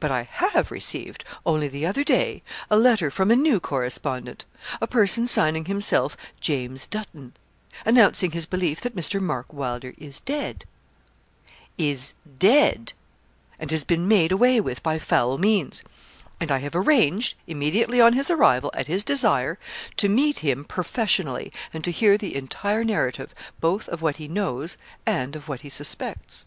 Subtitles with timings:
[0.00, 4.44] But I have received, only the other day, a letter from a new correspondent
[4.80, 7.34] a person signing himself James Dutton
[7.86, 9.20] announcing his belief that Mr.
[9.20, 10.64] Mark Wylder is dead
[11.78, 12.92] is dead
[13.56, 15.84] and has been made away with by foul means;
[16.40, 19.60] and I have arranged, immediately on his arrival, at his desire,
[19.96, 24.76] to meet him professionally, and to hear the entire narrative, both of what he knows
[25.06, 26.46] and of what he suspects.'